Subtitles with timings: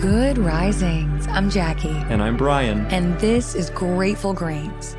[0.00, 1.26] Good risings.
[1.26, 1.90] I'm Jackie.
[1.90, 2.86] And I'm Brian.
[2.86, 4.96] And this is Grateful Grains.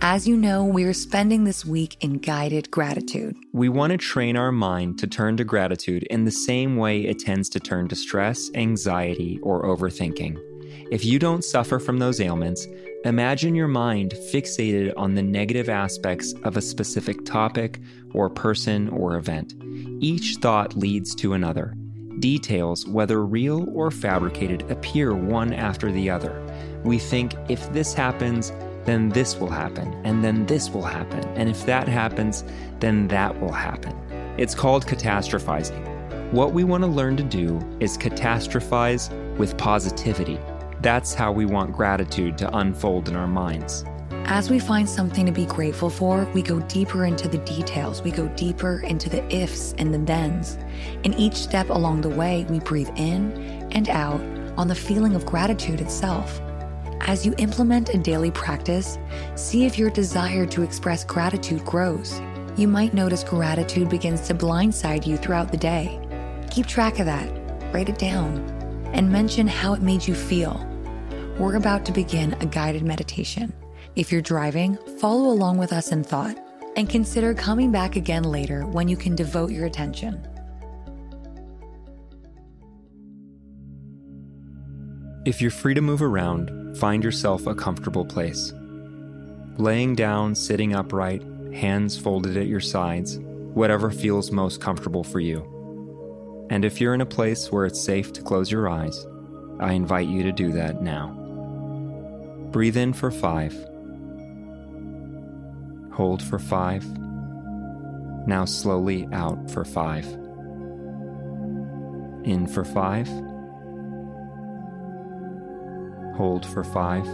[0.00, 3.34] As you know, we are spending this week in guided gratitude.
[3.52, 7.18] We want to train our mind to turn to gratitude in the same way it
[7.18, 10.38] tends to turn to stress, anxiety, or overthinking.
[10.92, 12.68] If you don't suffer from those ailments,
[13.04, 17.80] imagine your mind fixated on the negative aspects of a specific topic
[18.14, 19.54] or person or event.
[20.00, 21.74] Each thought leads to another.
[22.20, 26.40] Details, whether real or fabricated, appear one after the other.
[26.84, 28.52] We think if this happens,
[28.84, 32.44] then this will happen, and then this will happen, and if that happens,
[32.78, 33.94] then that will happen.
[34.36, 36.32] It's called catastrophizing.
[36.32, 40.38] What we want to learn to do is catastrophize with positivity.
[40.80, 43.84] That's how we want gratitude to unfold in our minds.
[44.32, 48.00] As we find something to be grateful for, we go deeper into the details.
[48.00, 50.56] We go deeper into the ifs and the thens.
[51.02, 53.32] In each step along the way, we breathe in
[53.72, 54.20] and out
[54.56, 56.40] on the feeling of gratitude itself.
[57.00, 58.98] As you implement a daily practice,
[59.34, 62.22] see if your desire to express gratitude grows.
[62.56, 65.98] You might notice gratitude begins to blindside you throughout the day.
[66.52, 67.28] Keep track of that,
[67.74, 68.38] write it down,
[68.92, 70.64] and mention how it made you feel.
[71.36, 73.52] We're about to begin a guided meditation.
[73.96, 76.38] If you're driving, follow along with us in thought
[76.76, 80.26] and consider coming back again later when you can devote your attention.
[85.26, 88.52] If you're free to move around, find yourself a comfortable place.
[89.58, 91.22] Laying down, sitting upright,
[91.52, 96.46] hands folded at your sides, whatever feels most comfortable for you.
[96.48, 99.04] And if you're in a place where it's safe to close your eyes,
[99.58, 101.08] I invite you to do that now.
[102.50, 103.69] Breathe in for five
[106.00, 106.82] Hold for five.
[108.26, 110.06] Now slowly out for five.
[112.24, 113.06] In for five.
[116.16, 117.04] Hold for five.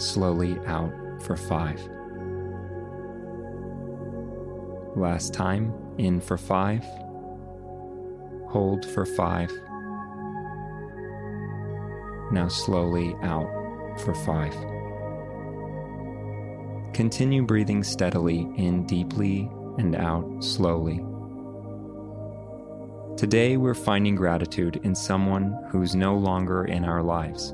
[0.00, 1.80] Slowly out for five.
[4.94, 6.84] Last time, in for five.
[8.50, 9.50] Hold for five.
[12.30, 13.50] Now slowly out
[13.98, 14.73] for five.
[16.94, 21.04] Continue breathing steadily in deeply and out slowly.
[23.16, 27.52] Today, we're finding gratitude in someone who's no longer in our lives.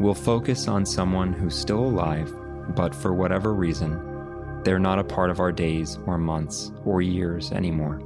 [0.00, 2.34] We'll focus on someone who's still alive,
[2.74, 7.52] but for whatever reason, they're not a part of our days or months or years
[7.52, 8.02] anymore.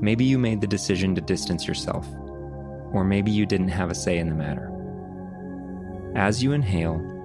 [0.00, 2.06] Maybe you made the decision to distance yourself,
[2.92, 4.70] or maybe you didn't have a say in the matter.
[6.14, 7.17] As you inhale,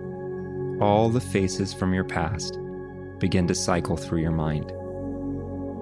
[0.81, 2.57] all the faces from your past
[3.19, 4.71] begin to cycle through your mind.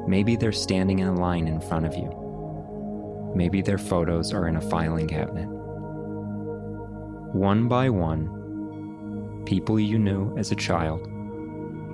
[0.07, 3.31] Maybe they're standing in a line in front of you.
[3.35, 5.47] Maybe their photos are in a filing cabinet.
[7.33, 11.07] One by one, people you knew as a child,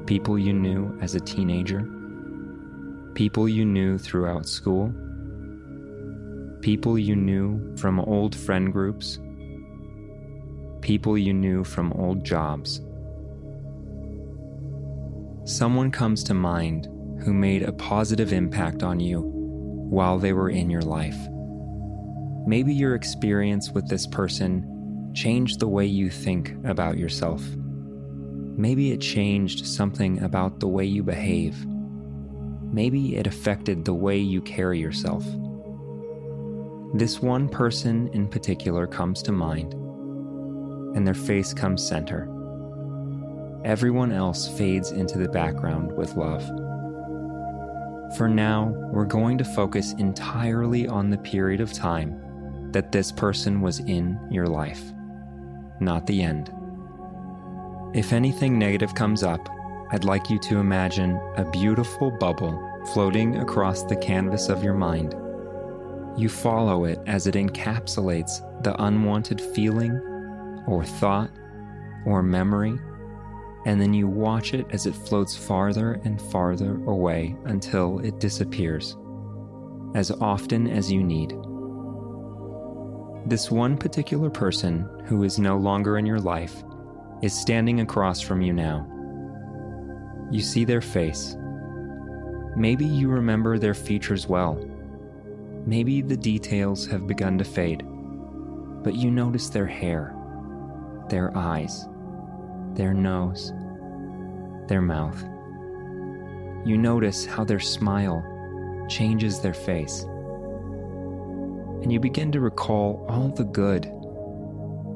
[0.07, 1.87] people you knew as a teenager,
[3.13, 4.93] people you knew throughout school,
[6.61, 9.19] people you knew from old friend groups,
[10.81, 12.81] people you knew from old jobs
[15.47, 16.87] someone comes to mind
[17.23, 21.17] who made a positive impact on you while they were in your life.
[22.45, 27.41] Maybe your experience with this person changed the way you think about yourself.
[28.57, 31.65] Maybe it changed something about the way you behave.
[31.65, 35.23] Maybe it affected the way you carry yourself.
[36.93, 39.75] This one person in particular comes to mind,
[40.97, 42.27] and their face comes center
[43.67, 46.45] everyone else fades into the background with love.
[48.15, 53.59] For now, we're going to focus entirely on the period of time that this person
[53.59, 54.81] was in your life,
[55.81, 56.49] not the end.
[57.93, 59.49] If anything negative comes up,
[59.91, 62.57] I'd like you to imagine a beautiful bubble
[62.93, 65.13] floating across the canvas of your mind.
[66.15, 70.01] You follow it as it encapsulates the unwanted feeling,
[70.67, 71.31] or thought,
[72.05, 72.77] or memory
[73.67, 78.95] and then you watch it as it floats farther and farther away until it disappears,
[79.93, 81.31] as often as you need.
[83.29, 86.63] This one particular person who is no longer in your life
[87.21, 88.87] is standing across from you now.
[90.31, 91.35] You see their face.
[92.55, 94.55] Maybe you remember their features well.
[95.65, 97.83] Maybe the details have begun to fade,
[98.81, 100.13] but you notice their hair,
[101.09, 101.87] their eyes,
[102.73, 103.53] their nose,
[104.67, 105.21] their mouth.
[106.65, 108.23] You notice how their smile
[108.89, 110.03] changes their face.
[111.81, 113.91] And you begin to recall all the good.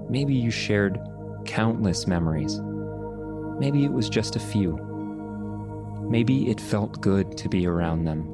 [0.10, 1.00] Maybe you shared
[1.46, 2.60] countless memories.
[3.60, 4.78] Maybe it was just a few.
[6.10, 8.28] Maybe it felt good to be around them.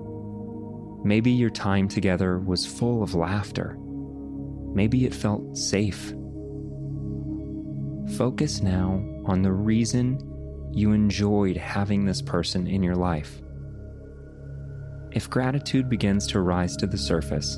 [1.04, 3.78] Maybe your time together was full of laughter.
[4.74, 6.14] Maybe it felt safe.
[8.16, 13.42] Focus now on the reason you enjoyed having this person in your life.
[15.12, 17.58] If gratitude begins to rise to the surface,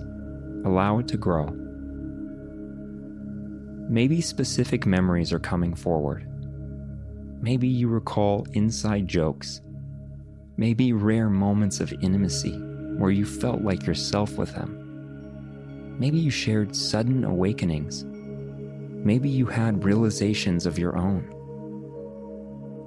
[0.65, 1.47] allow it to grow.
[3.89, 6.27] Maybe specific memories are coming forward.
[7.41, 9.61] Maybe you recall inside jokes.
[10.57, 12.57] Maybe rare moments of intimacy
[12.97, 15.95] where you felt like yourself with them.
[15.99, 18.05] Maybe you shared sudden awakenings.
[19.03, 21.23] Maybe you had realizations of your own.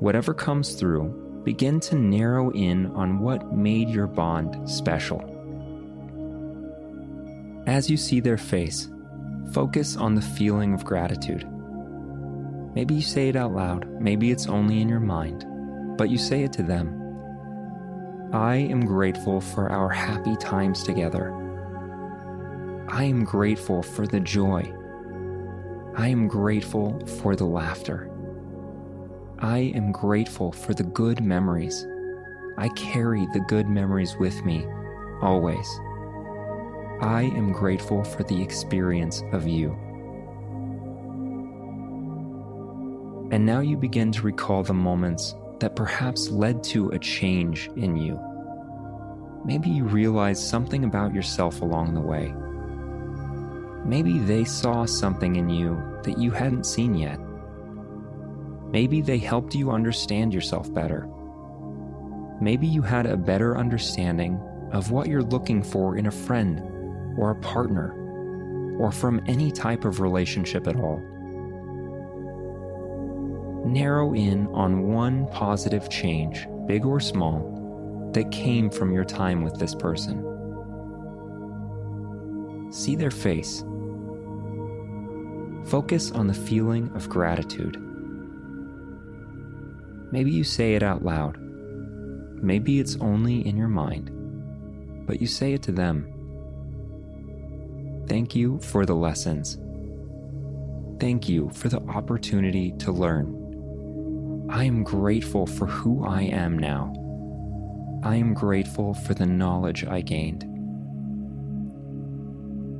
[0.01, 5.21] Whatever comes through, begin to narrow in on what made your bond special.
[7.67, 8.89] As you see their face,
[9.53, 11.49] focus on the feeling of gratitude.
[12.75, 15.47] Maybe you say it out loud, maybe it's only in your mind,
[15.97, 16.99] but you say it to them.
[18.33, 21.33] I am grateful for our happy times together.
[22.89, 24.73] I am grateful for the joy.
[25.97, 28.11] I am grateful for the laughter.
[29.39, 31.87] I am grateful for the good memories.
[32.57, 34.67] I carry the good memories with me
[35.21, 35.67] always.
[37.01, 39.73] I am grateful for the experience of you.
[43.31, 47.97] And now you begin to recall the moments that perhaps led to a change in
[47.97, 48.21] you.
[49.45, 52.33] Maybe you realized something about yourself along the way.
[53.85, 57.19] Maybe they saw something in you that you hadn't seen yet.
[58.71, 61.09] Maybe they helped you understand yourself better.
[62.41, 64.41] Maybe you had a better understanding
[64.73, 66.61] of what you're looking for in a friend
[67.19, 67.93] or a partner,
[68.79, 70.99] or from any type of relationship at all.
[73.67, 79.59] Narrow in on one positive change, big or small, that came from your time with
[79.59, 80.29] this person.
[82.73, 83.65] See their face.
[85.67, 87.79] Focus on the feeling of gratitude.
[90.11, 91.39] Maybe you say it out loud.
[92.43, 94.11] Maybe it's only in your mind,
[95.07, 96.09] but you say it to them.
[98.09, 99.59] Thank you for the lessons.
[101.01, 104.47] Thank you for the opportunity to learn.
[104.51, 106.93] I am grateful for who I am now.
[108.05, 110.43] I am grateful for the knowledge I gained.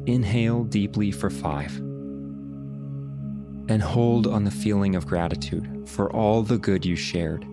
[0.07, 1.81] Inhale deeply for five.
[3.73, 7.47] And hold on the feeling of gratitude for all the good you shared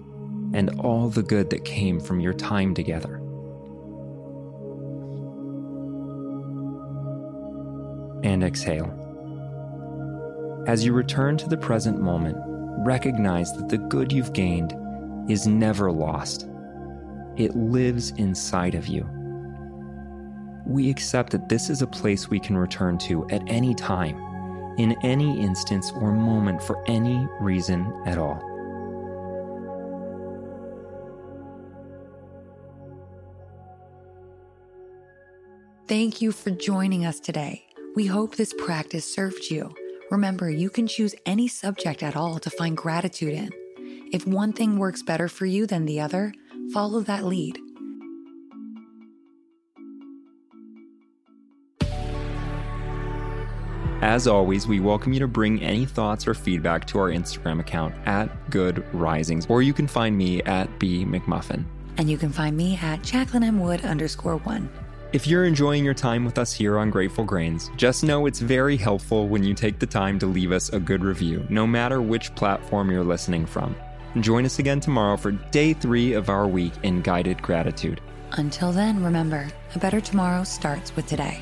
[0.54, 3.22] and all the good that came from your time together.
[8.24, 8.94] and exhale.
[10.68, 12.36] As you return to the present moment,
[12.86, 14.76] recognize that the good you've gained
[15.30, 16.50] is never lost.
[17.38, 19.08] It lives inside of you.
[20.66, 24.18] We accept that this is a place we can return to at any time,
[24.80, 28.42] in any instance or moment for any reason at all.
[35.88, 37.66] Thank you for joining us today.
[37.96, 39.74] We hope this practice served you.
[40.12, 43.50] Remember, you can choose any subject at all to find gratitude in.
[44.12, 46.34] If one thing works better for you than the other,
[46.74, 47.60] follow that lead.
[54.02, 57.94] As always, we welcome you to bring any thoughts or feedback to our Instagram account
[58.06, 61.66] at Good Risings, or you can find me at B McMuffin.
[61.98, 63.60] And you can find me at Jacqueline M.
[63.60, 64.70] Wood underscore one.
[65.12, 68.78] If you're enjoying your time with us here on Grateful Grains, just know it's very
[68.78, 72.34] helpful when you take the time to leave us a good review, no matter which
[72.36, 73.76] platform you're listening from.
[74.22, 78.00] Join us again tomorrow for day three of our week in guided gratitude.
[78.34, 81.42] Until then, remember a better tomorrow starts with today.